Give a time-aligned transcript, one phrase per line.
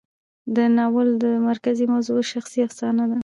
[0.55, 1.09] د ناول
[1.49, 3.17] مرکزي موضوع شخصي افسانه ده.